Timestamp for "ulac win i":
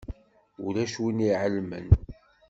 0.65-1.27